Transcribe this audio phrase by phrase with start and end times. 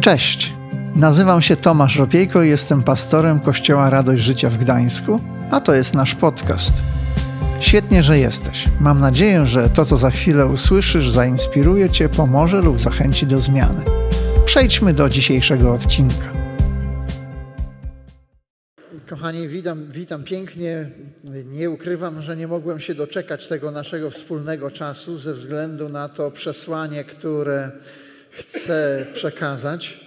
[0.00, 0.52] Cześć,
[0.96, 5.94] nazywam się Tomasz Ropiejko i jestem pastorem Kościoła Radość Życia w Gdańsku, a to jest
[5.94, 6.74] nasz podcast.
[7.60, 8.68] Świetnie, że jesteś.
[8.80, 13.84] Mam nadzieję, że to, co za chwilę usłyszysz, zainspiruje Cię, pomoże lub zachęci do zmiany.
[14.44, 16.32] Przejdźmy do dzisiejszego odcinka.
[19.10, 20.90] Kochani, witam, witam pięknie.
[21.44, 26.30] Nie ukrywam, że nie mogłem się doczekać tego naszego wspólnego czasu ze względu na to
[26.30, 27.70] przesłanie, które
[28.38, 30.00] chcę przekazać.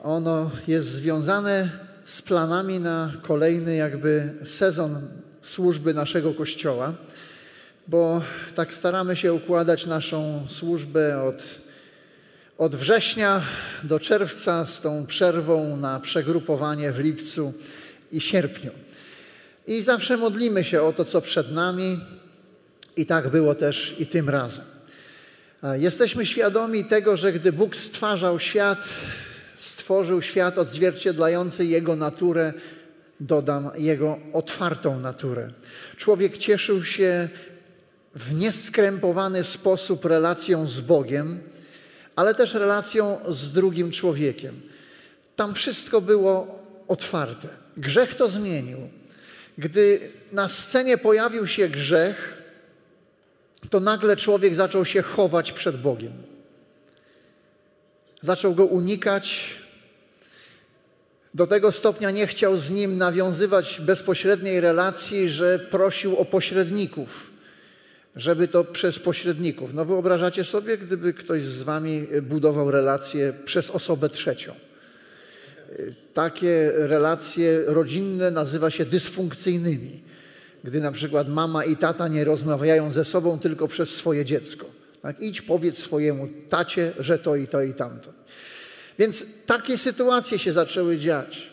[0.00, 1.68] Ono jest związane
[2.04, 5.08] z planami na kolejny jakby sezon
[5.42, 6.94] służby naszego Kościoła,
[7.86, 8.22] bo
[8.54, 11.42] tak staramy się układać naszą służbę od,
[12.58, 13.42] od września
[13.82, 17.52] do czerwca z tą przerwą na przegrupowanie w lipcu
[18.12, 18.70] i sierpniu.
[19.66, 22.00] I zawsze modlimy się o to, co przed nami,
[22.96, 24.71] i tak było też i tym razem.
[25.62, 28.88] Jesteśmy świadomi tego, że gdy Bóg stwarzał świat,
[29.56, 32.52] stworzył świat odzwierciedlający Jego naturę,
[33.20, 35.50] dodam Jego otwartą naturę.
[35.96, 37.28] Człowiek cieszył się
[38.14, 41.40] w nieskrępowany sposób relacją z Bogiem,
[42.16, 44.60] ale też relacją z drugim człowiekiem.
[45.36, 47.48] Tam wszystko było otwarte.
[47.76, 48.78] Grzech to zmienił.
[49.58, 50.00] Gdy
[50.32, 52.41] na scenie pojawił się grzech,
[53.70, 56.12] to nagle człowiek zaczął się chować przed Bogiem.
[58.22, 59.54] Zaczął go unikać.
[61.34, 67.30] Do tego stopnia nie chciał z nim nawiązywać bezpośredniej relacji, że prosił o pośredników,
[68.16, 69.74] żeby to przez pośredników.
[69.74, 74.54] No wyobrażacie sobie, gdyby ktoś z wami budował relacje przez osobę trzecią.
[76.14, 80.11] Takie relacje rodzinne nazywa się dysfunkcyjnymi
[80.64, 84.66] gdy na przykład mama i tata nie rozmawiają ze sobą tylko przez swoje dziecko.
[85.02, 85.20] Tak?
[85.20, 88.12] Idź, powiedz swojemu tacie, że to i to i tamto.
[88.98, 91.52] Więc takie sytuacje się zaczęły dziać.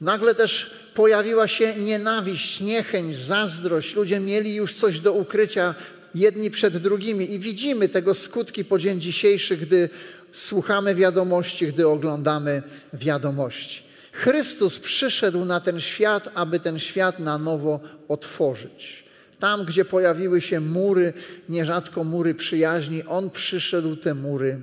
[0.00, 3.94] Nagle też pojawiła się nienawiść, niechęć, zazdrość.
[3.94, 5.74] Ludzie mieli już coś do ukrycia
[6.14, 9.88] jedni przed drugimi i widzimy tego skutki po dzień dzisiejszy, gdy
[10.32, 12.62] słuchamy wiadomości, gdy oglądamy
[12.92, 13.85] wiadomości.
[14.16, 19.04] Chrystus przyszedł na ten świat, aby ten świat na nowo otworzyć.
[19.38, 21.12] Tam, gdzie pojawiły się mury,
[21.48, 24.60] nierzadko mury przyjaźni, On przyszedł te mury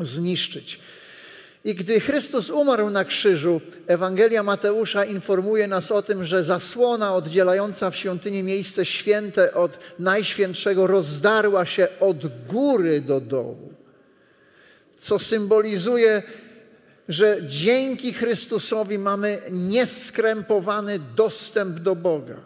[0.00, 0.80] zniszczyć.
[1.64, 7.90] I gdy Chrystus umarł na krzyżu, Ewangelia Mateusza informuje nas o tym, że zasłona oddzielająca
[7.90, 13.74] w świątyni miejsce święte od najświętszego rozdarła się od góry do dołu,
[14.96, 16.22] co symbolizuje
[17.10, 22.36] że dzięki Chrystusowi mamy nieskrępowany dostęp do Boga.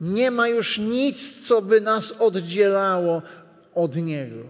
[0.00, 3.22] Nie ma już nic, co by nas oddzielało
[3.74, 4.44] od Niego.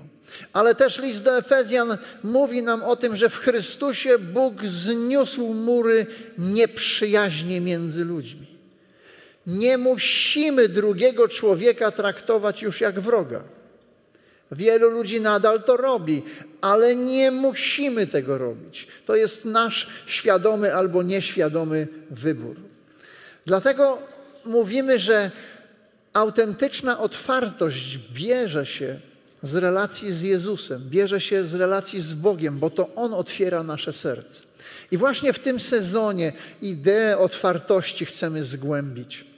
[0.53, 6.07] Ale też list do Efezjan mówi nam o tym, że w Chrystusie Bóg zniósł mury
[6.39, 8.47] nieprzyjaźnie między ludźmi.
[9.47, 13.45] Nie musimy drugiego człowieka traktować już jak wroga.
[14.53, 16.22] Wielu ludzi nadal to robi,
[16.61, 18.87] ale nie musimy tego robić.
[19.06, 22.56] To jest nasz świadomy albo nieświadomy wybór.
[23.47, 23.99] Dlatego
[24.44, 25.31] mówimy, że
[26.12, 29.00] autentyczna otwartość bierze się
[29.43, 33.93] z relacji z Jezusem, bierze się z relacji z Bogiem, bo to On otwiera nasze
[33.93, 34.43] serce.
[34.91, 39.29] I właśnie w tym sezonie ideę otwartości chcemy zgłębić.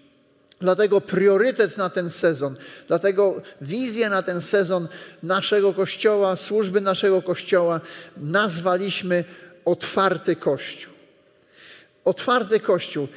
[0.63, 2.57] Dlatego priorytet na ten sezon,
[2.89, 4.89] dlatego wizję na ten sezon
[5.23, 7.81] naszego kościoła, służby naszego kościoła
[8.17, 9.25] nazwaliśmy
[9.65, 10.93] Otwarty Kościół.
[12.05, 13.09] Otwarty Kościół.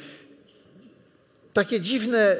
[1.52, 2.36] Takie dziwne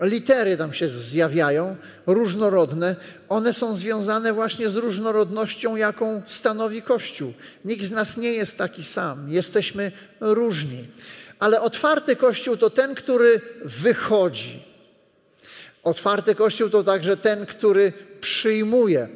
[0.00, 2.96] litery tam się zjawiają, różnorodne.
[3.28, 7.32] One są związane właśnie z różnorodnością, jaką stanowi Kościół.
[7.64, 9.32] Nikt z nas nie jest taki sam.
[9.32, 10.84] Jesteśmy różni.
[11.40, 14.62] Ale otwarty Kościół to ten, który wychodzi.
[15.84, 19.08] Otwarty Kościół to także ten, który przyjmuje.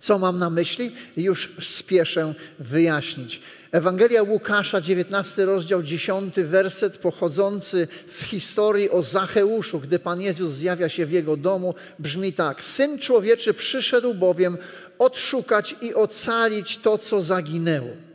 [0.00, 0.92] Co mam na myśli?
[1.16, 3.40] Już spieszę wyjaśnić.
[3.72, 10.88] Ewangelia Łukasza, 19 rozdział, 10 werset, pochodzący z historii o Zacheuszu, gdy Pan Jezus zjawia
[10.88, 14.58] się w jego domu, brzmi tak: Syn człowieczy przyszedł bowiem
[14.98, 18.09] odszukać i ocalić to, co zaginęło.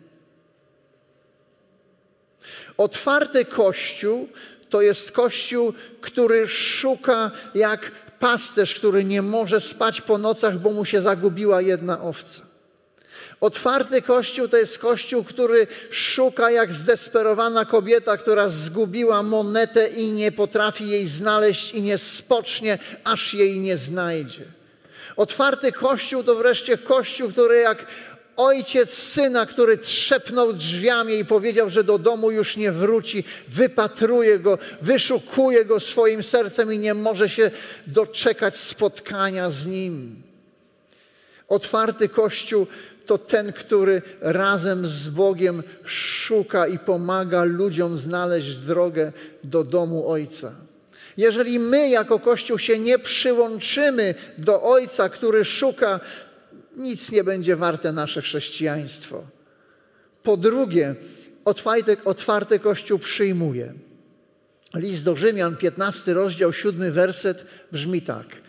[2.77, 4.29] Otwarty kościół
[4.69, 10.85] to jest kościół, który szuka jak pasterz, który nie może spać po nocach, bo mu
[10.85, 12.41] się zagubiła jedna owca.
[13.41, 20.31] Otwarty kościół to jest kościół, który szuka jak zdesperowana kobieta, która zgubiła monetę i nie
[20.31, 24.43] potrafi jej znaleźć i nie spocznie, aż jej nie znajdzie.
[25.15, 27.85] Otwarty kościół to wreszcie kościół, który jak
[28.37, 34.57] ojciec syna, który trzepnął drzwiami i powiedział, że do domu już nie wróci, wypatruje go,
[34.81, 37.51] wyszukuje go swoim sercem i nie może się
[37.87, 40.23] doczekać spotkania z nim.
[41.47, 42.67] Otwarty Kościół
[43.05, 49.11] to ten, który razem z Bogiem szuka i pomaga ludziom znaleźć drogę
[49.43, 50.51] do domu Ojca.
[51.17, 55.99] Jeżeli my jako Kościół się nie przyłączymy do Ojca, który szuka,
[56.77, 59.23] nic nie będzie warte nasze chrześcijaństwo.
[60.23, 60.95] Po drugie,
[61.45, 63.73] otwarty, otwarty Kościół przyjmuje.
[64.73, 68.41] List do Rzymian, 15 rozdział, 7 werset brzmi tak.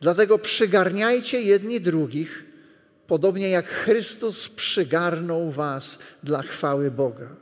[0.00, 2.44] Dlatego przygarniajcie jedni drugich,
[3.06, 7.36] podobnie jak Chrystus przygarnął was dla chwały Boga.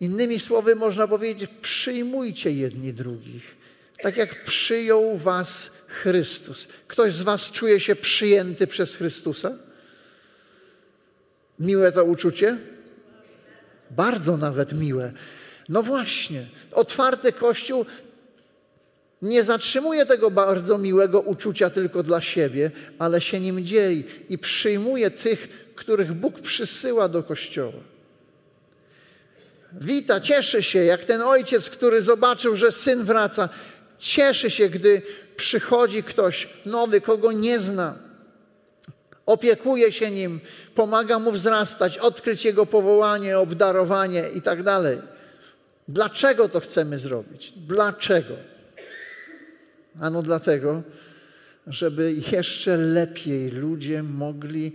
[0.00, 3.56] Innymi słowy można powiedzieć, przyjmujcie jedni drugich,
[4.00, 6.68] tak jak przyjął was Chrystus.
[6.88, 9.52] Ktoś z was czuje się przyjęty przez Chrystusa?
[11.58, 12.58] Miłe to uczucie?
[13.90, 15.12] Bardzo nawet miłe.
[15.68, 17.86] No właśnie, otwarty Kościół
[19.22, 25.10] nie zatrzymuje tego bardzo miłego uczucia tylko dla siebie, ale się nim dzieli i przyjmuje
[25.10, 27.80] tych, których Bóg przysyła do Kościoła.
[29.80, 33.48] Wita, cieszy się, jak ten ojciec, który zobaczył, że syn wraca.
[34.02, 35.02] Cieszy się, gdy
[35.36, 37.98] przychodzi ktoś nowy, kogo nie zna.
[39.26, 40.40] Opiekuje się nim,
[40.74, 44.58] pomaga mu wzrastać, odkryć jego powołanie, obdarowanie i tak.
[45.88, 47.52] Dlaczego to chcemy zrobić?
[47.56, 48.34] Dlaczego?
[50.00, 50.82] Ano dlatego,
[51.66, 54.72] żeby jeszcze lepiej ludzie mogli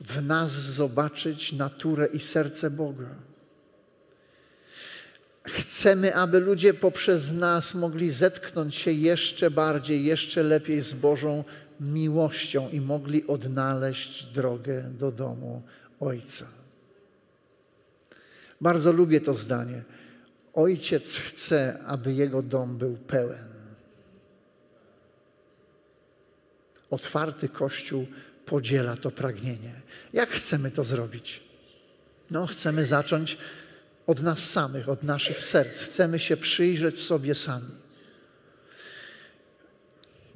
[0.00, 3.29] w nas zobaczyć naturę i serce Boga.
[5.50, 11.44] Chcemy, aby ludzie poprzez nas mogli zetknąć się jeszcze bardziej, jeszcze lepiej z Bożą
[11.80, 15.62] miłością i mogli odnaleźć drogę do domu
[16.00, 16.46] Ojca.
[18.60, 19.82] Bardzo lubię to zdanie.
[20.54, 23.48] Ojciec chce, aby jego dom był pełen.
[26.90, 28.06] Otwarty Kościół
[28.46, 29.72] podziela to pragnienie.
[30.12, 31.40] Jak chcemy to zrobić?
[32.30, 33.38] No, chcemy zacząć
[34.10, 35.80] od nas samych, od naszych serc.
[35.80, 37.74] Chcemy się przyjrzeć sobie sami.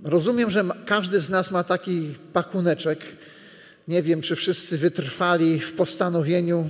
[0.05, 2.99] Rozumiem, że każdy z nas ma taki pakuneczek.
[3.89, 6.69] Nie wiem, czy wszyscy wytrwali w postanowieniu,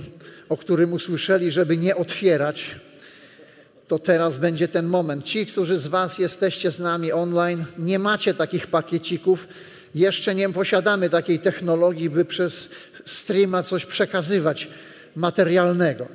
[0.49, 2.75] o którym usłyszeli, żeby nie otwierać.
[3.87, 5.25] To teraz będzie ten moment.
[5.25, 9.47] Ci, którzy z Was jesteście z nami online, nie macie takich pakiecików.
[9.95, 12.69] Jeszcze nie posiadamy takiej technologii, by przez
[13.05, 14.67] streama coś przekazywać
[15.15, 16.07] materialnego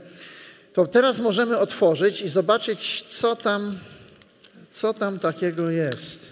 [0.73, 3.79] to teraz możemy otworzyć i zobaczyć, co tam,
[4.71, 6.31] co tam takiego jest.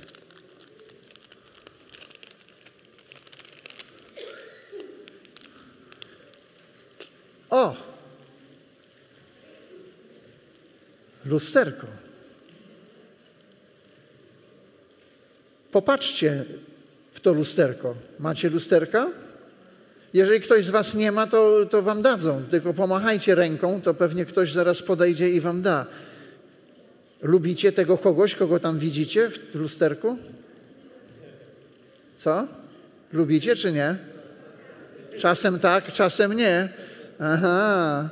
[7.51, 7.77] O!
[11.25, 11.87] Lusterko.
[15.73, 16.45] Popatrzcie
[17.13, 17.95] w to lusterko.
[18.19, 19.11] Macie lusterka?
[20.15, 22.43] Jeżeli ktoś z Was nie ma, to, to Wam dadzą.
[22.51, 25.87] Tylko pomachajcie ręką, to pewnie ktoś zaraz podejdzie i Wam da.
[27.23, 30.19] Lubicie tego kogoś, kogo tam widzicie w lusterku?
[32.17, 32.47] Co?
[33.13, 33.97] Lubicie czy nie?
[35.19, 36.69] Czasem tak, czasem nie.
[37.19, 38.09] Aha.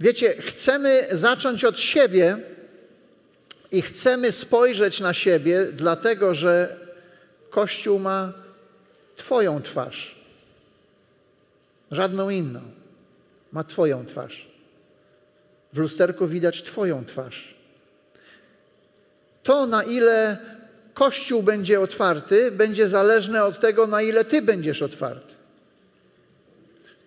[0.00, 2.36] Wiecie, chcemy zacząć od siebie
[3.72, 6.76] i chcemy spojrzeć na siebie, dlatego że
[7.50, 8.32] Kościół ma
[9.18, 10.14] Twoją twarz.
[11.90, 12.60] Żadną inną.
[13.52, 14.48] Ma Twoją twarz.
[15.72, 17.54] W lusterku widać Twoją twarz.
[19.42, 20.38] To, na ile
[20.94, 25.34] Kościół będzie otwarty, będzie zależne od tego, na ile Ty będziesz otwarty.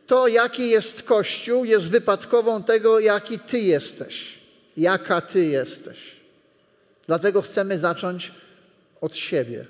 [0.08, 4.40] To, jaki jest Kościół, jest wypadkową tego, jaki Ty jesteś,
[4.78, 6.16] jaka Ty jesteś.
[7.08, 8.32] Dlatego chcemy zacząć
[9.02, 9.66] od siebie.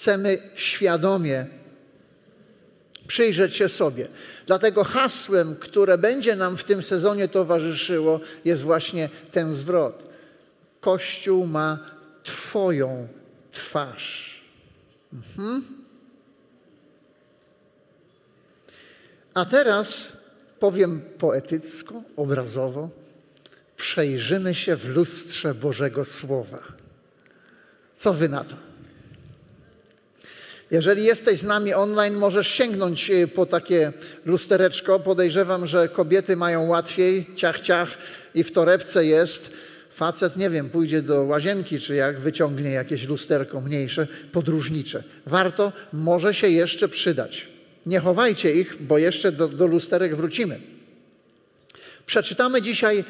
[0.00, 1.46] Chcemy świadomie
[3.06, 4.08] przyjrzeć się sobie.
[4.46, 10.06] Dlatego hasłem, które będzie nam w tym sezonie towarzyszyło, jest właśnie ten zwrot.
[10.80, 11.78] Kościół ma
[12.22, 13.08] Twoją
[13.52, 14.40] twarz.
[15.12, 15.64] Mhm.
[19.34, 20.12] A teraz
[20.58, 22.88] powiem poetycko, obrazowo,
[23.76, 26.62] przejrzymy się w lustrze Bożego Słowa.
[27.96, 28.69] Co wy na to?
[30.70, 33.92] Jeżeli jesteś z nami online, możesz sięgnąć y, po takie
[34.26, 35.00] lustereczko.
[35.00, 37.88] Podejrzewam, że kobiety mają łatwiej, ciach, ciach
[38.34, 39.50] i w torebce jest.
[39.90, 45.02] Facet, nie wiem, pójdzie do łazienki, czy jak wyciągnie jakieś lusterko mniejsze, podróżnicze.
[45.26, 47.48] Warto, może się jeszcze przydać.
[47.86, 50.60] Nie chowajcie ich, bo jeszcze do, do lusterek wrócimy.
[52.06, 53.04] Przeczytamy dzisiaj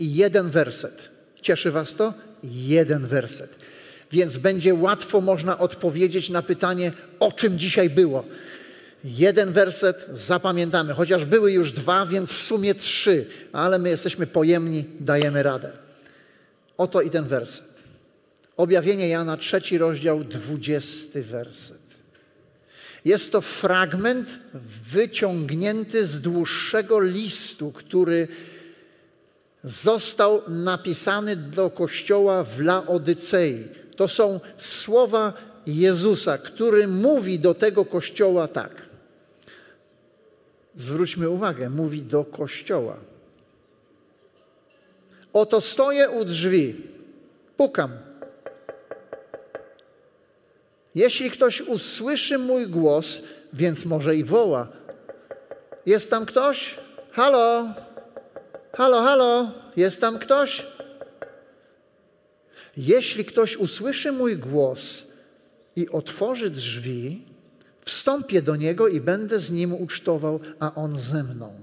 [0.00, 1.08] jeden werset.
[1.42, 2.14] Cieszy Was to?
[2.44, 3.65] Jeden werset.
[4.12, 8.24] Więc będzie łatwo można odpowiedzieć na pytanie, o czym dzisiaj było.
[9.04, 14.84] Jeden werset zapamiętamy, chociaż były już dwa, więc w sumie trzy, ale my jesteśmy pojemni,
[15.00, 15.72] dajemy radę.
[16.78, 17.76] Oto i ten werset.
[18.56, 21.86] Objawienie Jana, trzeci rozdział, dwudziesty werset.
[23.04, 24.38] Jest to fragment
[24.92, 28.28] wyciągnięty z dłuższego listu, który
[29.64, 33.64] został napisany do kościoła w Laodycei.
[33.96, 35.32] To są słowa
[35.66, 38.82] Jezusa, który mówi do tego kościoła tak.
[40.76, 42.96] Zwróćmy uwagę, mówi do kościoła.
[45.32, 46.74] Oto stoję u drzwi,
[47.56, 47.90] pukam.
[50.94, 53.20] Jeśli ktoś usłyszy mój głos,
[53.52, 54.68] więc może i woła.
[55.86, 56.78] Jest tam ktoś?
[57.12, 57.74] Halo?
[58.72, 59.50] Halo, halo?
[59.76, 60.66] Jest tam ktoś?
[62.76, 65.06] Jeśli ktoś usłyszy mój głos
[65.76, 67.22] i otworzy drzwi,
[67.80, 71.54] wstąpię do niego i będę z nim ucztował, a on ze mną.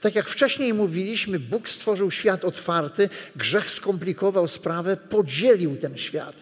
[0.00, 6.36] Tak jak wcześniej mówiliśmy, Bóg stworzył świat otwarty, grzech skomplikował sprawę, podzielił ten świat,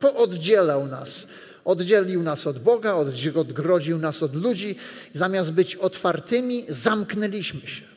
[0.00, 1.26] pooddzielał nas.
[1.64, 2.94] Oddzielił nas od Boga,
[3.34, 4.76] odgrodził nas od ludzi.
[5.12, 7.93] Zamiast być otwartymi, zamknęliśmy się.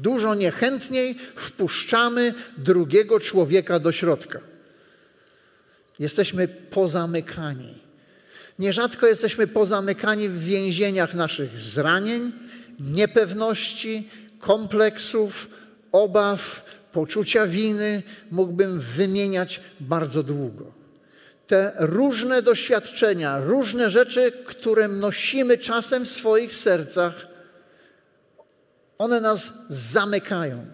[0.00, 4.40] Dużo niechętniej wpuszczamy drugiego człowieka do środka.
[5.98, 7.74] Jesteśmy pozamykani.
[8.58, 12.32] Nierzadko jesteśmy pozamykani w więzieniach naszych zranień,
[12.80, 15.48] niepewności, kompleksów,
[15.92, 18.02] obaw, poczucia winy.
[18.30, 20.72] Mógłbym wymieniać bardzo długo.
[21.46, 27.27] Te różne doświadczenia, różne rzeczy, które nosimy czasem w swoich sercach,
[28.98, 30.66] one nas zamykają.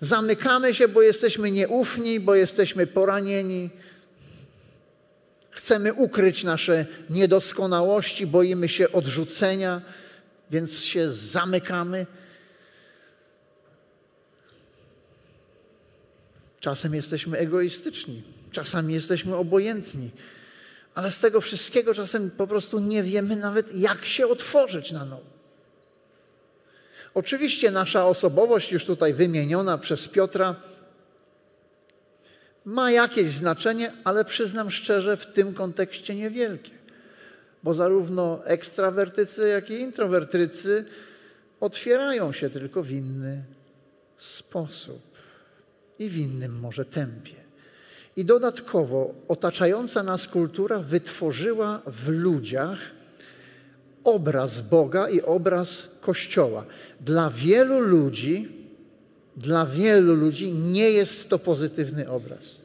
[0.00, 3.70] Zamykamy się, bo jesteśmy nieufni, bo jesteśmy poranieni.
[5.50, 9.82] Chcemy ukryć nasze niedoskonałości, boimy się odrzucenia,
[10.50, 12.06] więc się zamykamy.
[16.60, 20.10] Czasem jesteśmy egoistyczni, czasami jesteśmy obojętni,
[20.94, 25.39] ale z tego wszystkiego czasem po prostu nie wiemy nawet, jak się otworzyć na nowo.
[27.14, 30.56] Oczywiście nasza osobowość, już tutaj wymieniona przez Piotra,
[32.64, 36.70] ma jakieś znaczenie, ale przyznam szczerze, w tym kontekście niewielkie.
[37.62, 40.84] Bo zarówno ekstrawertycy, jak i introwertycy
[41.60, 43.44] otwierają się tylko w inny
[44.16, 45.00] sposób
[45.98, 47.34] i w innym może tempie.
[48.16, 52.78] I dodatkowo otaczająca nas kultura wytworzyła w ludziach
[54.04, 56.64] obraz Boga i obraz Kościoła.
[57.00, 58.48] Dla wielu ludzi,
[59.36, 62.60] dla wielu ludzi nie jest to pozytywny obraz.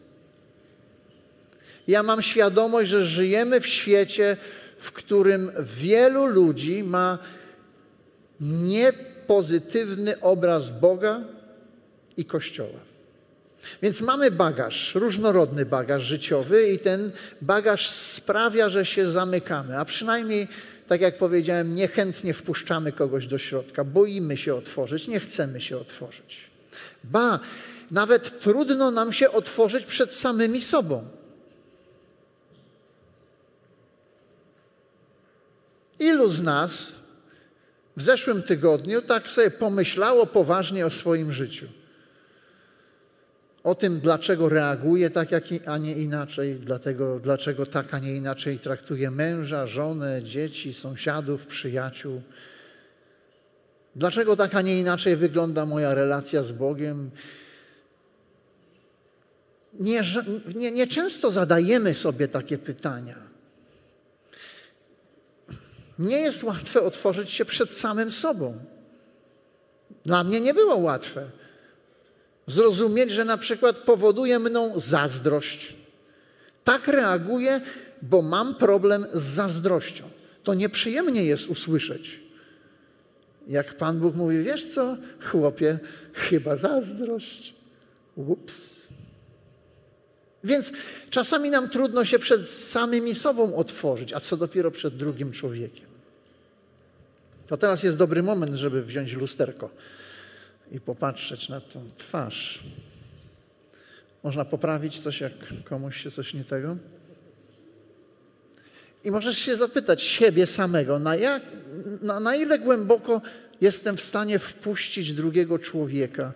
[1.88, 4.38] Ja mam świadomość, że żyjemy w świecie,
[4.78, 7.18] w którym wielu ludzi ma
[8.42, 11.22] niepozytywny obraz Boga
[12.18, 12.80] i Kościoła.
[13.82, 17.12] Więc mamy bagaż, różnorodny bagaż życiowy, i ten
[17.42, 20.48] bagaż sprawia, że się zamykamy, a przynajmniej
[20.88, 26.50] tak jak powiedziałem, niechętnie wpuszczamy kogoś do środka, boimy się otworzyć, nie chcemy się otworzyć.
[27.04, 27.40] Ba,
[27.92, 31.08] nawet trudno nam się otworzyć przed samymi sobą.
[36.00, 36.96] Ilu z nas
[37.98, 41.68] w zeszłym tygodniu tak sobie pomyślało poważnie o swoim życiu?
[43.66, 48.60] O tym, dlaczego reaguje tak, jak, a nie inaczej, dlatego, dlaczego tak, a nie inaczej
[48.60, 52.22] traktuje męża, żonę, dzieci, sąsiadów, przyjaciół.
[53.96, 57.12] Dlaczego tak, a nie inaczej wygląda moja relacja z Bogiem?
[59.74, 60.02] Nie,
[60.56, 63.18] nie, nie często zadajemy sobie takie pytania.
[66.00, 68.58] Nie jest łatwe otworzyć się przed samym sobą.
[70.06, 71.45] Dla mnie nie było łatwe
[72.48, 75.76] zrozumieć, że na przykład powoduje mną zazdrość.
[76.64, 77.62] Tak reaguję,
[78.02, 80.10] bo mam problem z zazdrością.
[80.44, 82.20] To nieprzyjemnie jest usłyszeć.
[83.48, 85.80] Jak Pan Bóg mówi, wiesz co, chłopie,
[86.14, 87.54] chyba zazdrość.
[88.16, 88.76] Ups.
[90.44, 90.72] Więc
[91.10, 95.88] czasami nam trudno się przed samymi sobą otworzyć, a co dopiero przed drugim człowiekiem.
[97.48, 99.70] To teraz jest dobry moment, żeby wziąć lusterko
[100.72, 102.64] i popatrzeć na tą twarz.
[104.24, 106.78] Można poprawić coś, jak komuś się coś nie tego?
[109.04, 111.44] I możesz się zapytać siebie samego, na, jak,
[112.02, 113.22] na, na ile głęboko
[113.62, 116.34] jestem w stanie wpuścić drugiego człowieka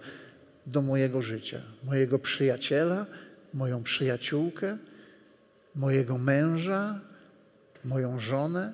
[0.68, 3.06] do mojego życia, mojego przyjaciela,
[3.54, 4.78] moją przyjaciółkę,
[5.76, 7.00] mojego męża,
[7.86, 8.74] moją żonę.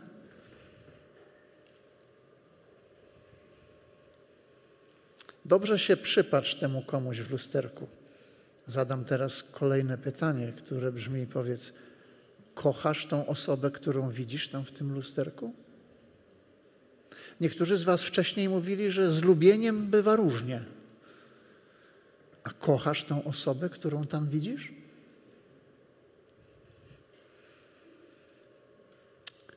[5.46, 7.88] Dobrze się przypatrz temu komuś w lusterku.
[8.68, 11.74] Zadam teraz kolejne pytanie, które brzmi: powiedz,
[12.54, 15.54] kochasz tą osobę, którą widzisz tam w tym lusterku?
[17.42, 20.64] Niektórzy z Was wcześniej mówili, że z lubieniem bywa różnie.
[22.44, 24.74] A kochasz tą osobę, którą tam widzisz?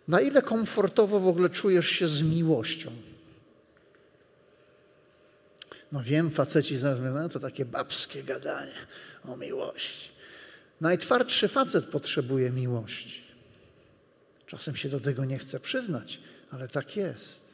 [0.09, 2.91] Na ile komfortowo w ogóle czujesz się z miłością?
[5.93, 8.75] No wiem, faceci zaraz mówią, no to takie babskie gadanie
[9.25, 10.09] o miłości.
[10.81, 13.23] Najtwardszy facet potrzebuje miłości.
[14.47, 17.49] Czasem się do tego nie chce przyznać, ale tak jest.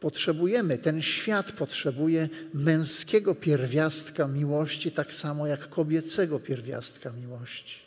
[0.00, 7.78] Potrzebujemy, ten świat potrzebuje męskiego pierwiastka miłości, tak samo jak kobiecego pierwiastka miłości.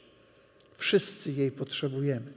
[0.77, 2.31] Wszyscy jej potrzebujemy.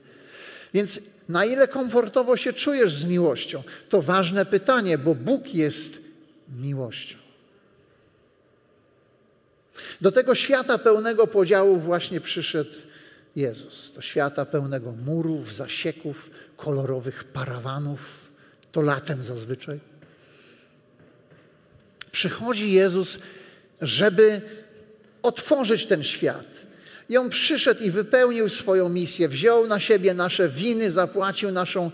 [0.75, 3.63] Więc na ile komfortowo się czujesz z miłością?
[3.89, 6.08] To ważne pytanie, bo Bóg jest
[6.57, 7.17] miłością.
[10.01, 12.75] Do tego świata pełnego podziałów właśnie przyszedł
[13.37, 13.93] Jezus.
[13.95, 18.31] Do świata pełnego murów, zasieków, kolorowych parawanów.
[18.73, 19.81] To latem zazwyczaj.
[22.13, 23.19] Przychodzi Jezus,
[23.81, 24.41] żeby
[25.23, 26.47] otworzyć ten świat.
[27.09, 31.91] I on przyszedł i wypełnił swoją misję, wziął na siebie nasze winy, zapłacił naszą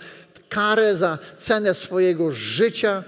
[0.49, 3.05] karę za cenę swojego życia,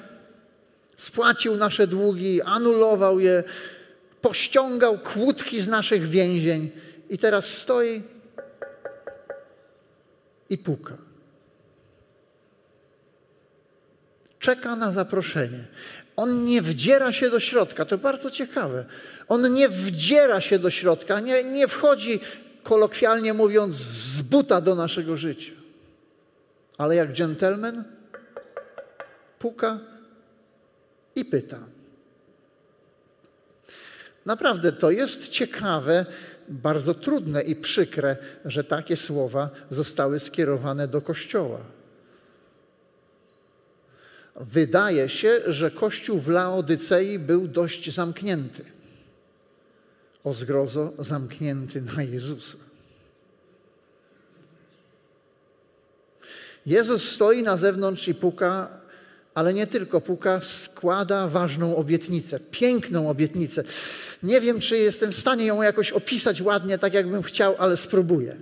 [0.97, 3.45] spłacił nasze długi, anulował je,
[4.21, 6.71] pościągał kłódki z naszych więzień
[7.11, 8.03] i teraz stoi
[10.51, 10.97] i puka.
[14.39, 15.65] Czeka na zaproszenie.
[16.17, 17.85] On nie wdziera się do środka.
[17.85, 18.85] To bardzo ciekawe.
[19.29, 22.21] On nie wdziera się do środka, nie, nie wchodzi,
[22.63, 25.53] kolokwialnie mówiąc, z buta do naszego życia.
[26.79, 27.85] Ale jak dżentelmen
[29.39, 29.79] puka
[31.17, 31.61] i pyta.
[34.27, 36.07] Naprawdę to jest ciekawe,
[36.49, 41.61] bardzo trudne i przykre, że takie słowa zostały skierowane do Kościoła.
[44.37, 48.65] Wydaje się, że Kościół w Laodycei był dość zamknięty.
[50.25, 52.59] O zgrozo zamknięty na Jezusa.
[56.67, 58.81] Jezus stoi na zewnątrz i puka,
[59.37, 63.65] ale nie tylko puka, składa ważną obietnicę, piękną obietnicę.
[64.23, 68.37] Nie wiem, czy jestem w stanie ją jakoś opisać ładnie, tak jakbym chciał, ale spróbuję.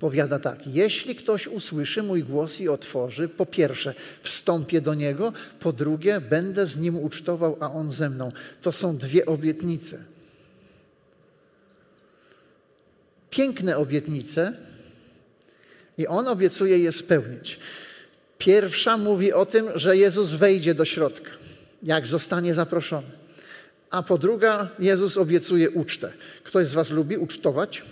[0.00, 5.72] Powiada tak: Jeśli ktoś usłyszy mój głos i otworzy, po pierwsze, wstąpię do niego, po
[5.72, 8.32] drugie, będę z nim ucztował, a on ze mną.
[8.62, 9.98] To są dwie obietnice.
[13.30, 14.52] Piękne obietnice,
[15.98, 17.58] i on obiecuje je spełnić.
[18.44, 21.30] Pierwsza mówi o tym, że Jezus wejdzie do środka,
[21.82, 23.06] jak zostanie zaproszony.
[23.90, 26.12] A po druga, Jezus obiecuje ucztę.
[26.44, 27.82] Ktoś z Was lubi ucztować?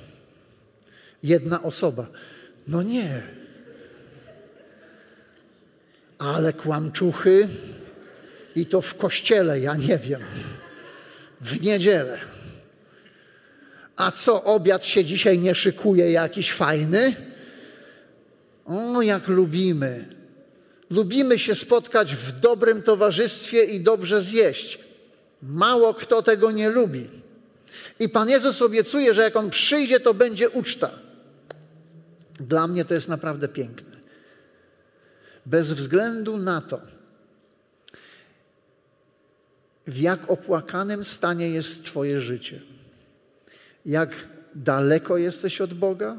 [1.23, 2.07] Jedna osoba.
[2.69, 3.23] No nie.
[6.19, 7.49] Ale kłamczuchy
[8.55, 10.21] i to w kościele, ja nie wiem.
[11.41, 12.19] W niedzielę.
[13.97, 17.15] A co, obiad się dzisiaj nie szykuje jakiś fajny?
[18.65, 20.20] O, jak lubimy.
[20.91, 24.79] Lubimy się spotkać w dobrym towarzystwie i dobrze zjeść.
[25.43, 27.09] Mało kto tego nie lubi.
[28.01, 30.91] I Pan Jezus obiecuje, że jak On przyjdzie, to będzie uczta.
[32.41, 33.97] Dla mnie to jest naprawdę piękne.
[35.47, 36.81] Bez względu na to,
[39.87, 42.61] w jak opłakanym stanie jest Twoje życie,
[43.87, 44.11] jak
[44.55, 46.17] daleko jesteś od Boga,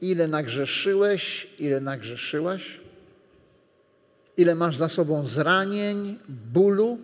[0.00, 2.81] ile nagrzeszyłeś, ile nagrzeszyłaś,
[4.36, 6.98] ile masz za sobą zranień, bólu,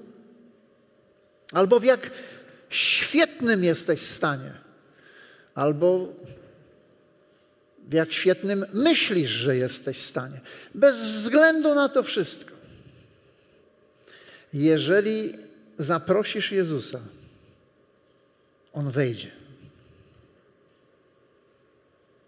[1.53, 2.11] albo w jak
[2.69, 4.53] świetnym jesteś stanie,
[5.55, 6.09] albo
[7.89, 10.41] w jak świetnym myślisz, że jesteś w stanie.
[10.75, 12.55] Bez względu na to wszystko.
[14.53, 15.35] Jeżeli
[15.79, 17.01] zaprosisz Jezusa,
[18.73, 19.31] On wejdzie.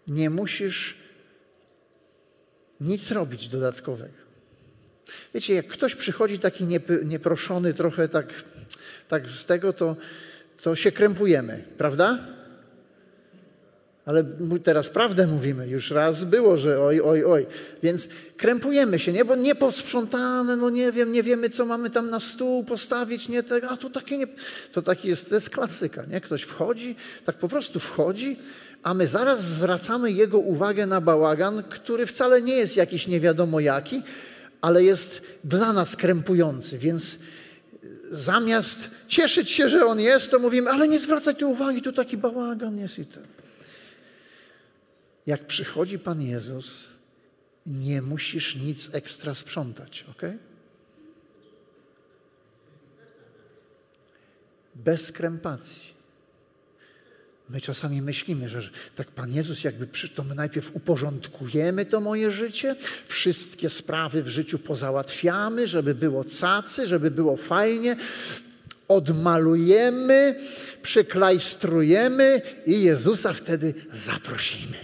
[0.07, 0.97] Nie musisz
[2.81, 4.30] nic robić dodatkowego.
[5.33, 6.65] Wiecie, jak ktoś przychodzi taki
[7.05, 8.33] nieproszony, trochę tak,
[9.07, 9.95] tak z tego, to,
[10.63, 12.19] to się krępujemy, prawda?
[14.05, 14.23] Ale
[14.63, 17.45] teraz prawdę mówimy, już raz było, że oj, oj, oj.
[17.83, 19.25] Więc krępujemy się, nie?
[19.25, 23.69] Bo nieposprzątane, no nie wiem, nie wiemy, co mamy tam na stół postawić, nie tego,
[23.69, 24.27] a to takie nie...
[24.71, 26.21] To taki jest, to jest klasyka, nie?
[26.21, 26.95] Ktoś wchodzi,
[27.25, 28.39] tak po prostu wchodzi,
[28.83, 33.59] a my zaraz zwracamy jego uwagę na bałagan, który wcale nie jest jakiś nie wiadomo
[33.59, 34.03] jaki,
[34.61, 37.17] ale jest dla nas krępujący, więc
[38.11, 42.17] zamiast cieszyć się, że on jest, to mówimy, ale nie zwracaj tu uwagi, tu taki
[42.17, 43.23] bałagan jest i tak.
[45.25, 46.87] Jak przychodzi Pan Jezus,
[47.65, 50.21] nie musisz nic ekstra sprzątać, ok?
[54.75, 56.00] Bez krępacji.
[57.51, 62.31] My czasami myślimy, że tak Pan Jezus jakby przy, to my najpierw uporządkujemy to moje
[62.31, 62.75] życie,
[63.07, 67.95] wszystkie sprawy w życiu pozałatwiamy, żeby było cacy, żeby było fajnie,
[68.87, 70.39] odmalujemy,
[70.81, 74.77] przyklajstrujemy i Jezusa wtedy zaprosimy.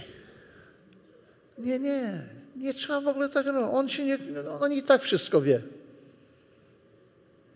[1.58, 2.22] Nie, nie,
[2.56, 4.18] nie trzeba w ogóle tak, no, on, się nie,
[4.60, 5.62] on i tak wszystko wie.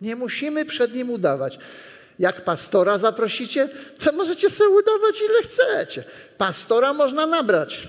[0.00, 1.58] Nie musimy przed nim udawać.
[2.22, 6.04] Jak pastora zaprosicie, to możecie sobie udawać ile chcecie.
[6.38, 7.88] Pastora można nabrać.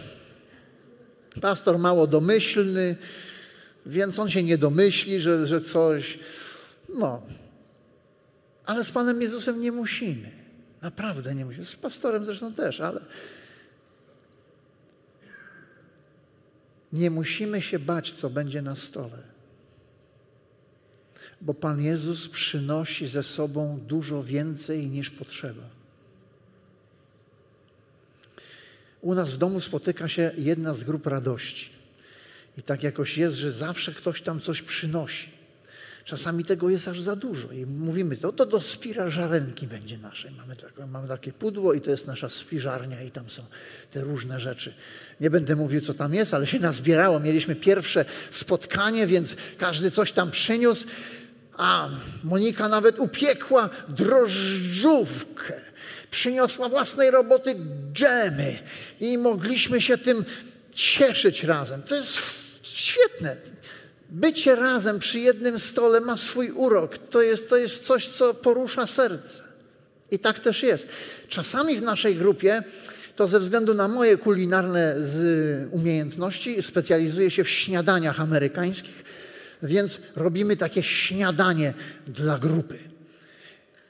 [1.42, 2.96] Pastor mało domyślny,
[3.86, 6.20] więc on się nie domyśli, że, że coś.
[6.90, 7.22] No.
[8.66, 10.32] Ale z Panem Jezusem nie musimy.
[10.82, 11.66] Naprawdę nie musimy.
[11.66, 13.02] Z pastorem zresztą też, ale.
[16.94, 19.33] Nie musimy się bać, co będzie na stole
[21.44, 25.64] bo Pan Jezus przynosi ze sobą dużo więcej niż potrzeba.
[29.02, 31.70] U nas w domu spotyka się jedna z grup radości.
[32.58, 35.30] I tak jakoś jest, że zawsze ktoś tam coś przynosi.
[36.06, 40.32] Czasami tego jest aż za dużo i mówimy, to, to do spiżarzenki będzie naszej.
[40.32, 43.44] Mamy, takie, mamy takie pudło i to jest nasza spiżarnia i tam są
[43.92, 44.74] te różne rzeczy.
[45.20, 47.20] Nie będę mówił, co tam jest, ale się nazbierało.
[47.20, 50.88] Mieliśmy pierwsze spotkanie, więc każdy coś tam przyniósł.
[51.58, 51.90] A
[52.24, 55.54] Monika nawet upiekła drożdżówkę.
[56.12, 57.56] Przyniosła własnej roboty
[57.94, 58.60] dżemy
[59.00, 60.26] i mogliśmy się tym
[60.74, 61.82] cieszyć razem.
[61.84, 62.18] To jest
[62.62, 63.38] świetne.
[64.10, 66.98] Bycie razem przy jednym stole ma swój urok.
[66.98, 69.44] To jest, to jest coś, co porusza serce.
[70.12, 70.90] I tak też jest.
[71.28, 72.64] Czasami w naszej grupie,
[73.16, 74.96] to ze względu na moje kulinarne
[75.72, 79.03] umiejętności, specjalizuję się w śniadaniach amerykańskich
[79.64, 81.74] więc robimy takie śniadanie
[82.08, 82.78] dla grupy.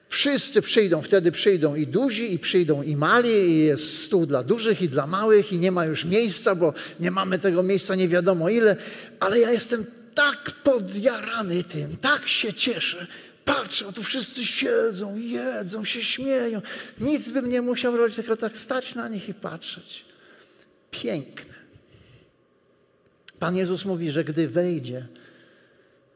[0.09, 4.81] Wszyscy przyjdą, wtedy przyjdą i duzi, i przyjdą i mali, i jest stół dla dużych
[4.81, 8.49] i dla małych, i nie ma już miejsca, bo nie mamy tego miejsca nie wiadomo
[8.49, 8.75] ile,
[9.19, 13.07] ale ja jestem tak podjarany tym, tak się cieszę.
[13.45, 16.61] Patrzę, tu wszyscy siedzą, jedzą, się śmieją.
[16.99, 20.05] Nic bym nie musiał robić, tylko tak stać na nich i patrzeć.
[20.91, 21.53] Piękne.
[23.39, 25.07] Pan Jezus mówi, że gdy wejdzie,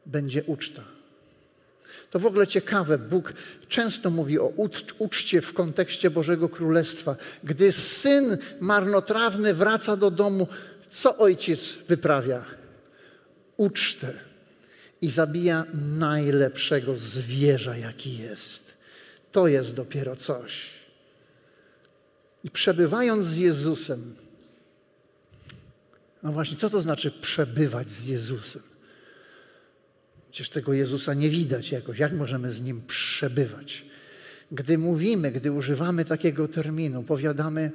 [0.08, 0.82] będzie uczta.
[2.10, 2.98] To w ogóle ciekawe.
[2.98, 3.32] Bóg
[3.68, 4.52] często mówi o
[4.98, 7.16] uczcie w kontekście Bożego Królestwa.
[7.44, 10.48] Gdy syn marnotrawny wraca do domu,
[10.90, 12.44] co ojciec wyprawia?
[13.56, 14.12] Ucztę.
[15.00, 15.64] I zabija
[15.98, 18.76] najlepszego zwierza, jaki jest.
[19.32, 20.70] To jest dopiero coś.
[22.44, 24.14] I przebywając z Jezusem,
[26.22, 28.62] no właśnie, co to znaczy przebywać z Jezusem?
[30.30, 31.98] Przecież tego Jezusa nie widać jakoś.
[31.98, 33.84] Jak możemy z Nim przebywać?
[34.52, 37.72] Gdy mówimy, gdy używamy takiego terminu, powiadamy,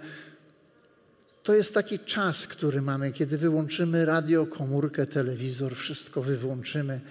[1.44, 7.02] to jest taki czas, który mamy, kiedy wyłączymy radio, komórkę, telewizor, wszystko wyłączymy,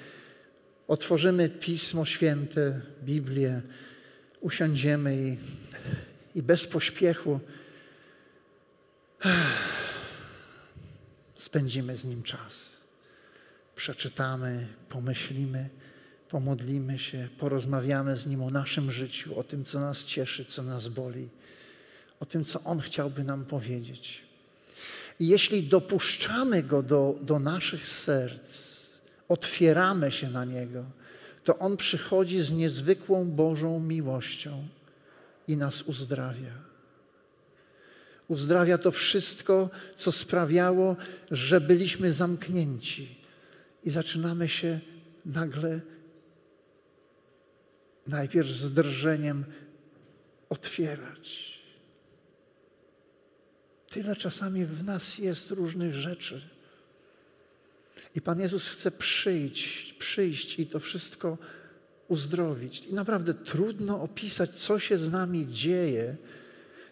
[0.89, 3.61] otworzymy Pismo Święte, Biblię,
[4.41, 5.37] usiądziemy i,
[6.35, 7.41] i bez pośpiechu
[11.35, 12.72] spędzimy z Nim czas
[13.77, 15.69] przeczytamy, pomyślimy,
[16.29, 20.89] pomodlimy się, porozmawiamy z Nim o naszym życiu, o tym, co nas cieszy, co nas
[20.89, 21.29] boli,
[22.21, 24.23] o tym, co On chciałby nam powiedzieć.
[25.21, 28.73] I jeśli dopuszczamy Go do, do naszych serc,
[29.29, 30.85] otwieramy się na Niego,
[31.45, 34.69] to On przychodzi z niezwykłą Bożą miłością
[35.49, 36.53] i nas uzdrawia.
[38.29, 40.97] Uzdrawia to wszystko, co sprawiało,
[41.31, 43.22] że byliśmy zamknięci
[43.85, 44.81] i zaczynamy się
[45.25, 45.81] nagle
[48.07, 49.45] najpierw z drżeniem
[50.49, 51.53] otwierać.
[53.91, 56.49] Tyle czasami w nas jest różnych rzeczy.
[58.15, 61.39] I Pan Jezus chce przyjść, przyjść i to wszystko
[62.09, 62.87] uzdrowić.
[62.87, 66.17] I naprawdę trudno opisać, co się z nami dzieje,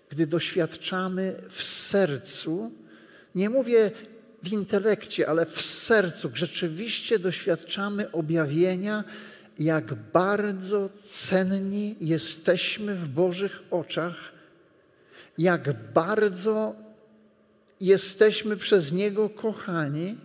[0.09, 2.73] gdy doświadczamy w sercu,
[3.35, 3.91] nie mówię
[4.43, 9.05] w intelekcie, ale w sercu, rzeczywiście doświadczamy objawienia,
[9.59, 14.17] jak bardzo cenni jesteśmy w Bożych oczach,
[15.39, 16.75] jak bardzo
[17.81, 20.19] jesteśmy przez Niego kochani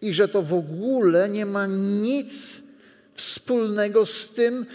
[0.00, 2.62] i że to w ogóle nie ma nic
[3.14, 4.66] wspólnego z tym,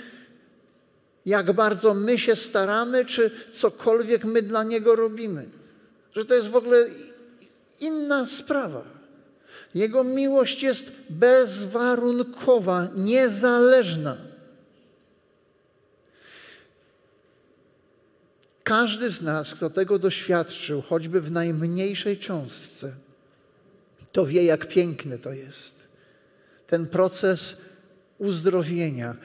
[1.25, 5.45] jak bardzo my się staramy, czy cokolwiek my dla Niego robimy.
[6.15, 6.85] Że to jest w ogóle
[7.79, 8.83] inna sprawa.
[9.75, 14.17] Jego miłość jest bezwarunkowa, niezależna.
[18.63, 22.91] Każdy z nas, kto tego doświadczył, choćby w najmniejszej cząstce,
[24.11, 25.87] to wie, jak piękny to jest.
[26.67, 27.57] Ten proces
[28.17, 29.15] uzdrowienia,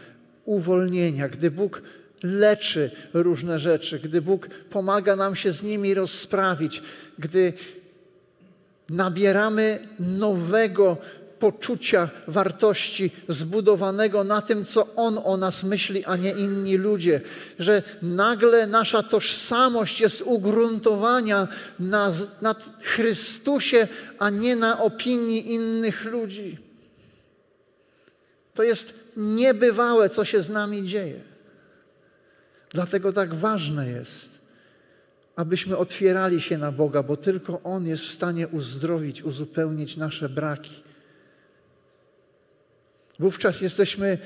[0.45, 1.83] uwolnienia, gdy Bóg
[2.23, 6.83] leczy różne rzeczy, gdy Bóg pomaga nam się z nimi rozprawić,
[7.19, 7.53] gdy
[8.93, 10.97] nabieramy nowego
[11.39, 17.21] poczucia wartości zbudowanego na tym, co On o nas myśli, a nie inni ludzie.
[17.59, 21.49] Że nagle nasza tożsamość jest ugruntowania
[21.81, 26.59] na, na Chrystusie, a nie na opinii innych ludzi.
[28.55, 31.21] To jest niebywałe, co się z nami dzieje.
[32.71, 34.32] Dlatego tak ważne jest,
[35.37, 40.83] abyśmy otwierali się na Boga, bo tylko On jest w stanie uzdrowić, uzupełnić nasze braki.
[43.19, 44.19] Wówczas jesteśmy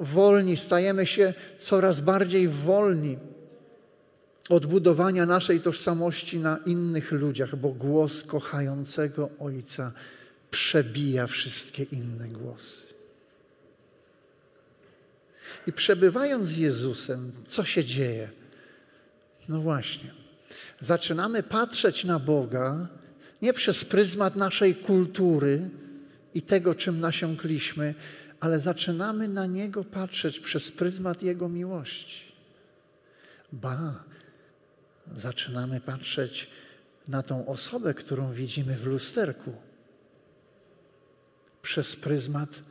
[0.00, 3.18] wolni, stajemy się coraz bardziej wolni
[4.48, 9.92] od budowania naszej tożsamości na innych ludziach, bo głos kochającego Ojca
[10.50, 12.86] przebija wszystkie inne głosy.
[15.66, 18.30] I przebywając z Jezusem, co się dzieje?
[19.48, 20.25] No właśnie,
[20.80, 22.88] zaczynamy patrzeć na Boga
[23.42, 25.70] nie przez pryzmat naszej kultury
[26.34, 27.94] i tego, czym nasiąkliśmy,
[28.40, 32.32] ale zaczynamy na Niego patrzeć przez pryzmat Jego miłości.
[33.52, 34.04] Ba,
[35.14, 36.50] zaczynamy patrzeć
[37.08, 39.52] na tą osobę, którą widzimy w lusterku,
[41.62, 42.62] przez pryzmat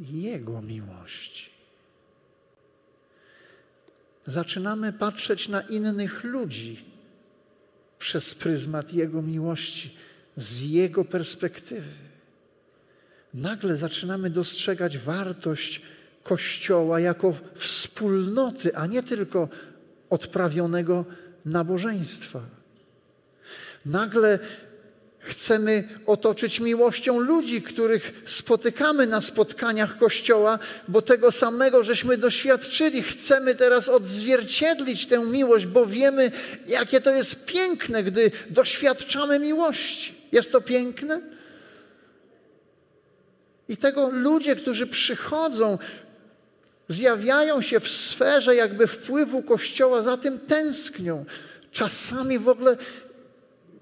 [0.00, 1.50] Jego miłości.
[4.26, 6.93] Zaczynamy patrzeć na innych ludzi
[7.98, 9.96] przez pryzmat Jego miłości,
[10.36, 11.90] z Jego perspektywy
[13.34, 15.82] nagle zaczynamy dostrzegać wartość
[16.22, 19.48] Kościoła jako wspólnoty, a nie tylko
[20.10, 21.04] odprawionego
[21.44, 22.40] nabożeństwa.
[23.86, 24.38] Nagle
[25.24, 30.58] chcemy otoczyć miłością ludzi, których spotykamy na spotkaniach Kościoła,
[30.88, 33.02] bo tego samego żeśmy doświadczyli.
[33.02, 36.32] Chcemy teraz odzwierciedlić tę miłość, bo wiemy,
[36.66, 40.14] jakie to jest piękne, gdy doświadczamy miłości.
[40.32, 41.20] Jest to piękne?
[43.68, 45.78] I tego ludzie, którzy przychodzą,
[46.88, 51.24] zjawiają się w sferze jakby wpływu Kościoła, za tym tęsknią.
[51.72, 52.76] Czasami w ogóle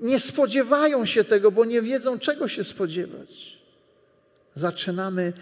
[0.03, 3.59] nie spodziewają się tego, bo nie wiedzą, czego się spodziewać.
[4.55, 5.33] Zaczynamy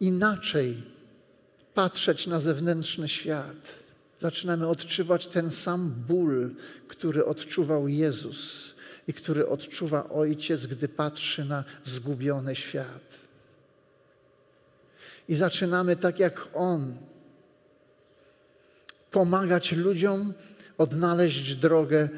[0.00, 0.82] inaczej
[1.74, 3.86] patrzeć na zewnętrzny świat.
[4.18, 6.50] Zaczynamy odczuwać ten sam ból,
[6.88, 8.74] który odczuwał Jezus
[9.08, 13.18] i który odczuwa ojciec, gdy patrzy na zgubiony świat.
[15.28, 16.96] I zaczynamy tak jak on
[19.10, 20.32] pomagać ludziom
[20.78, 22.08] odnaleźć drogę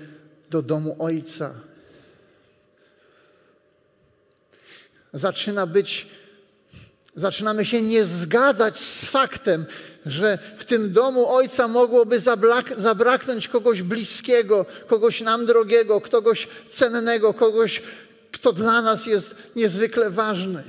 [0.50, 1.54] do domu ojca.
[5.12, 6.06] Zaczyna być
[7.18, 9.66] Zaczynamy się nie zgadzać z faktem,
[10.06, 12.20] że w tym domu Ojca mogłoby
[12.76, 17.82] zabraknąć kogoś bliskiego, kogoś nam drogiego, kogoś cennego, kogoś,
[18.32, 20.64] kto dla nas jest niezwykle ważny.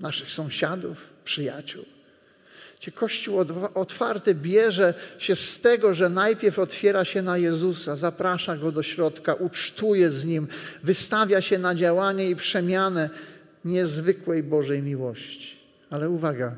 [0.00, 1.99] Naszych sąsiadów, przyjaciół.
[2.80, 3.38] Gdzie Kościół
[3.74, 9.34] otwarty bierze się z tego, że najpierw otwiera się na Jezusa, zaprasza Go do środka,
[9.34, 10.48] ucztuje z Nim,
[10.82, 13.10] wystawia się na działanie i przemianę
[13.64, 15.56] niezwykłej Bożej miłości.
[15.90, 16.56] Ale uwaga,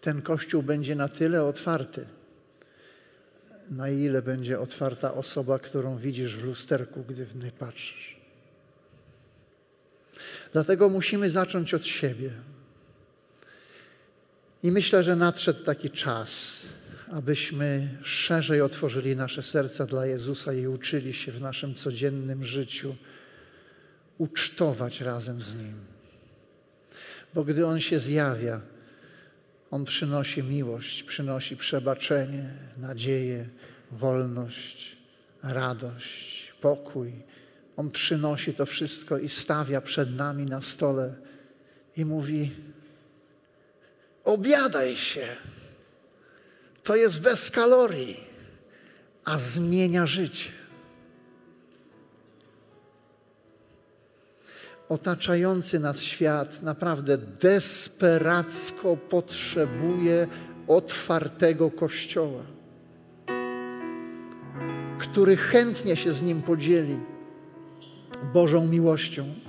[0.00, 2.06] ten Kościół będzie na tyle otwarty,
[3.70, 8.16] na ile będzie otwarta osoba, którą widzisz w lusterku, gdy w nie patrzysz.
[10.52, 12.30] Dlatego musimy zacząć od siebie.
[14.66, 16.62] I myślę, że nadszedł taki czas,
[17.12, 22.96] abyśmy szerzej otworzyli nasze serca dla Jezusa i uczyli się w naszym codziennym życiu
[24.18, 25.74] ucztować razem z Nim.
[27.34, 28.60] Bo gdy On się zjawia,
[29.70, 33.48] On przynosi miłość, przynosi przebaczenie, nadzieję,
[33.92, 34.96] wolność,
[35.42, 37.12] radość, pokój.
[37.76, 41.14] On przynosi to wszystko i stawia przed nami na stole
[41.96, 42.50] i mówi:
[44.26, 45.26] Obiadaj się.
[46.82, 48.20] To jest bez kalorii,
[49.24, 50.50] a zmienia życie.
[54.88, 60.26] Otaczający nas świat naprawdę desperacko potrzebuje
[60.68, 62.42] otwartego kościoła,
[64.98, 66.98] który chętnie się z nim podzieli
[68.32, 69.45] Bożą miłością.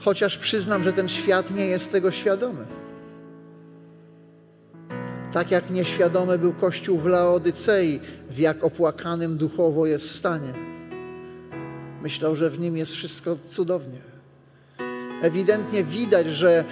[0.00, 2.66] Chociaż przyznam, że ten świat nie jest tego świadomy.
[5.32, 10.52] Tak jak nieświadomy był Kościół w Laodycei, w jak opłakanym duchowo jest stanie.
[12.02, 13.98] Myślał, że w nim jest wszystko cudownie.
[15.22, 16.64] Ewidentnie widać, że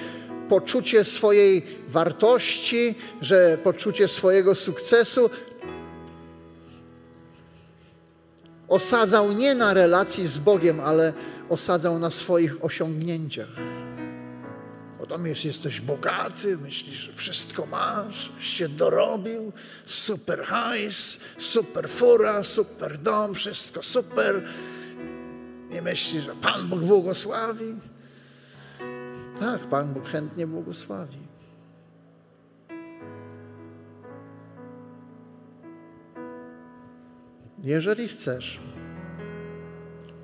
[0.48, 5.30] poczucie swojej wartości, że poczucie swojego sukcesu
[8.68, 11.12] osadzał nie na relacji z Bogiem, ale
[11.48, 13.48] osadzał na swoich osiągnięciach.
[14.98, 19.52] Bo jest, jesteś bogaty, myślisz, że wszystko masz, się dorobił,
[19.86, 24.48] super hajs, super fura, super dom, wszystko super.
[25.78, 27.74] I myślisz, że Pan Bóg błogosławi.
[29.40, 31.18] Tak, Pan Bóg chętnie błogosławi.
[37.64, 38.60] Jeżeli chcesz,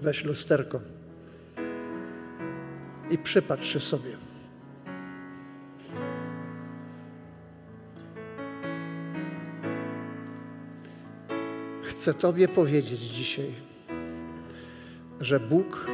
[0.00, 0.93] weź lusterko
[3.10, 4.16] i przypatrz się sobie.
[11.82, 13.54] Chcę Tobie powiedzieć dzisiaj,
[15.20, 15.86] że Bóg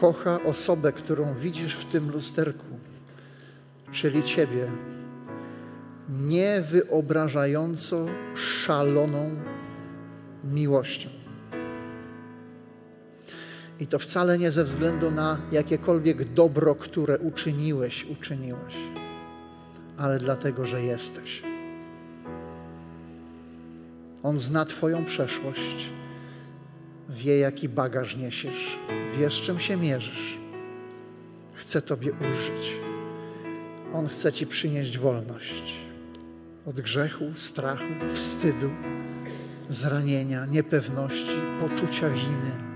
[0.00, 2.66] kocha osobę, którą widzisz w tym lusterku,
[3.92, 4.68] czyli Ciebie,
[6.08, 9.30] niewyobrażająco szaloną
[10.44, 11.19] miłością.
[13.80, 18.74] I to wcale nie ze względu na jakiekolwiek dobro, które uczyniłeś, uczyniłeś,
[19.96, 21.42] ale dlatego, że jesteś.
[24.22, 25.92] On zna Twoją przeszłość,
[27.08, 28.78] wie, jaki bagaż niesiesz,
[29.18, 30.38] wie, czym się mierzysz.
[31.54, 32.72] Chce Tobie ulżyć.
[33.92, 35.74] On chce Ci przynieść wolność
[36.66, 38.70] od grzechu, strachu, wstydu,
[39.68, 42.69] zranienia, niepewności, poczucia winy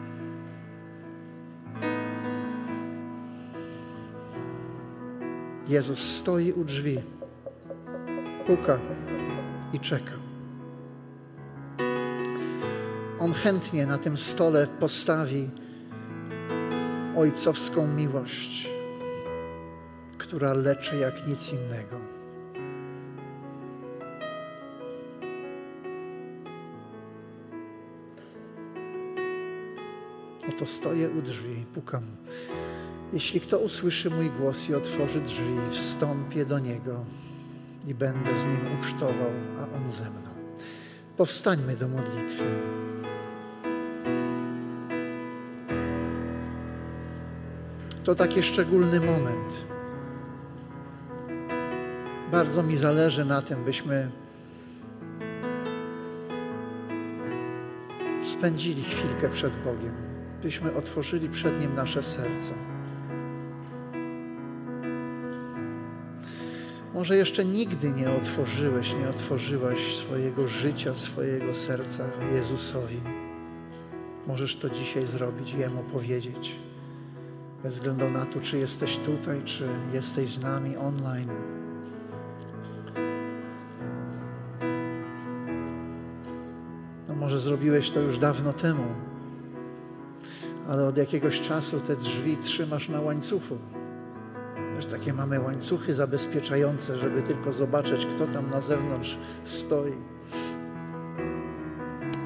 [5.69, 7.01] Jezus stoi u drzwi,
[8.47, 8.79] puka
[9.73, 10.13] i czeka.
[13.19, 15.51] On chętnie na tym stole postawi
[17.17, 18.71] ojcowską miłość,
[20.19, 22.01] która leczy jak nic innego.
[30.49, 32.03] Oto stoję u drzwi, pukam.
[33.13, 37.05] Jeśli kto usłyszy mój głos i otworzy drzwi, wstąpię do niego
[37.87, 40.31] i będę z nim ucztował, a on ze mną.
[41.17, 42.45] Powstańmy do modlitwy.
[48.05, 49.67] To taki szczególny moment.
[52.31, 54.11] Bardzo mi zależy na tym, byśmy
[58.23, 59.95] spędzili chwilkę przed Bogiem,
[60.43, 62.55] byśmy otworzyli przed Nim nasze serca.
[67.05, 73.01] Może jeszcze nigdy nie otworzyłeś, nie otworzyłaś swojego życia, swojego serca Jezusowi.
[74.27, 76.57] Możesz to dzisiaj zrobić, Jemu powiedzieć.
[77.63, 81.31] Bez względu na to, czy jesteś tutaj, czy jesteś z nami online.
[87.09, 88.87] No może zrobiłeś to już dawno temu,
[90.69, 93.59] ale od jakiegoś czasu te drzwi trzymasz na łańcuchu.
[94.75, 99.93] Też takie mamy łańcuchy zabezpieczające, żeby tylko zobaczyć, kto tam na zewnątrz stoi.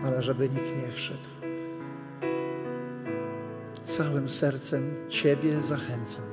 [0.04, 1.28] Ale żeby nikt nie wszedł.
[3.84, 6.24] Całym sercem Ciebie zachęcam.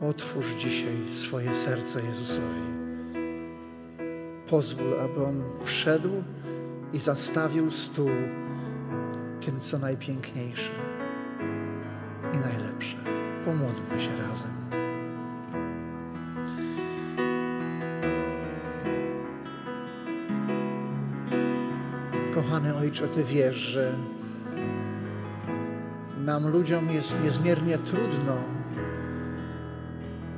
[0.00, 2.70] Otwórz dzisiaj swoje serce Jezusowi.
[4.50, 6.22] Pozwól, aby On wszedł
[6.92, 8.10] i zastawił stół
[9.40, 10.72] tym, co najpiękniejsze
[12.34, 12.96] i najlepsze.
[13.44, 14.59] Pomódlmy się razem.
[22.42, 23.92] Kochany Ojcze, Ty wiesz, że
[26.24, 28.36] nam ludziom jest niezmiernie trudno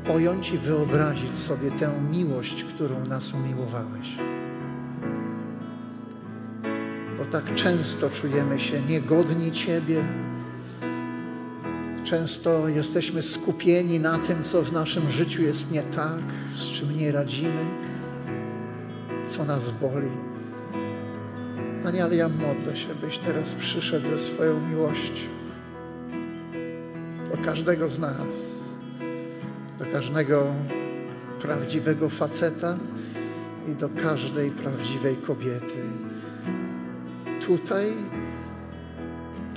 [0.05, 4.17] pojąć i wyobrazić sobie tę miłość, którą nas umiłowałeś.
[7.19, 10.05] Bo tak często czujemy się niegodni Ciebie,
[12.05, 16.23] często jesteśmy skupieni na tym, co w naszym życiu jest nie tak,
[16.55, 17.67] z czym nie radzimy,
[19.29, 20.32] co nas boli.
[21.83, 25.27] Panie, ale ja modlę się, byś teraz przyszedł ze swoją miłością
[27.31, 28.27] do każdego z nas,
[29.79, 30.47] do każdego
[31.41, 32.77] prawdziwego faceta
[33.69, 35.83] i do każdej prawdziwej kobiety.
[37.47, 37.93] Tutaj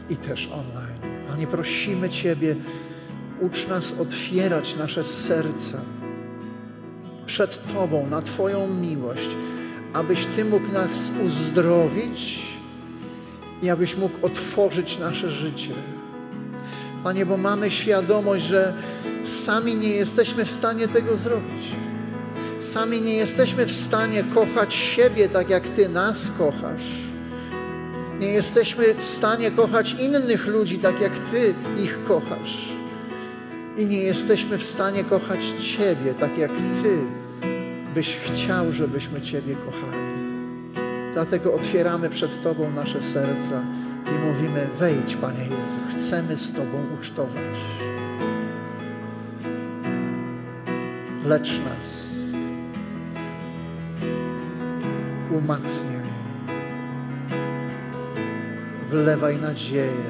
[0.10, 1.26] i też online.
[1.30, 2.56] Panie, prosimy Ciebie,
[3.42, 5.78] ucz nas otwierać nasze serca
[7.26, 9.30] przed Tobą, na Twoją miłość,
[9.96, 12.46] abyś Ty mógł nas uzdrowić
[13.62, 15.74] i abyś mógł otworzyć nasze życie.
[17.04, 18.74] Panie, bo mamy świadomość, że
[19.26, 21.66] sami nie jesteśmy w stanie tego zrobić.
[22.62, 27.06] Sami nie jesteśmy w stanie kochać siebie tak, jak Ty nas kochasz.
[28.20, 32.70] Nie jesteśmy w stanie kochać innych ludzi tak, jak Ty ich kochasz.
[33.78, 37.25] I nie jesteśmy w stanie kochać Ciebie tak, jak Ty
[37.96, 40.16] byś chciał, żebyśmy Ciebie kochali.
[41.14, 43.62] Dlatego otwieramy przed Tobą nasze serca
[44.16, 47.56] i mówimy: Wejdź, Panie Jezu, chcemy z Tobą ucztować.
[51.26, 52.10] Lecz nas,
[55.32, 56.06] umacniaj,
[58.90, 60.06] wlewaj nadzieję.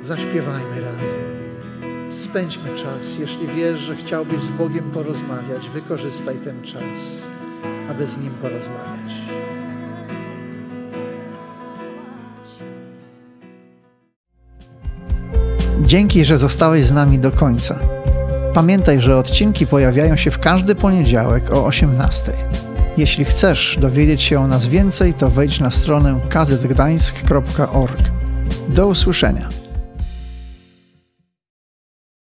[0.00, 1.19] Zaśpiewajmy razem.
[2.30, 3.18] Spędźmy czas.
[3.18, 6.82] Jeśli wiesz, że chciałbyś z Bogiem porozmawiać, wykorzystaj ten czas,
[7.90, 9.12] aby z Nim porozmawiać.
[15.80, 17.78] Dzięki, że zostałeś z nami do końca.
[18.54, 22.32] Pamiętaj, że odcinki pojawiają się w każdy poniedziałek o 18.
[22.96, 28.00] Jeśli chcesz dowiedzieć się o nas więcej, to wejdź na stronę kazetgdańsk.org.
[28.68, 29.59] Do usłyszenia.